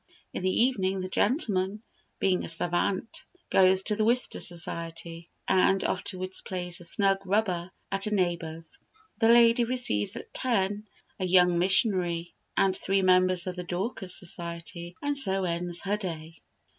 In 0.33 0.41
the 0.41 0.49
evening 0.63 1.01
the 1.01 1.09
gentleman, 1.09 1.83
being 2.17 2.43
a 2.43 2.47
savant, 2.47 3.23
goes 3.51 3.83
to 3.83 3.95
the 3.95 4.03
Wister 4.03 4.39
Society, 4.39 5.29
and 5.47 5.83
afterwards 5.83 6.41
plays 6.41 6.81
a 6.81 6.85
snug 6.85 7.19
rubber 7.23 7.69
at 7.91 8.07
a 8.07 8.11
neighbour's. 8.11 8.79
The 9.19 9.29
lady 9.29 9.63
receives 9.63 10.15
at 10.15 10.33
ten 10.33 10.87
a 11.19 11.25
young 11.27 11.59
missionary 11.59 12.33
and 12.57 12.75
three 12.75 13.03
members 13.03 13.45
of 13.45 13.55
the 13.55 13.63
Dorcas 13.63 14.15
Society. 14.17 14.95
And 15.03 15.15
so 15.15 15.43
ends 15.43 15.81
her 15.81 15.97
day." 15.97 16.39